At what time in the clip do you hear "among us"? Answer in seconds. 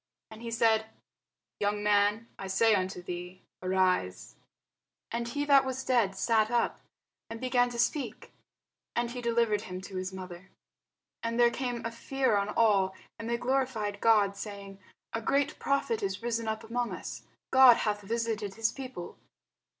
16.63-17.21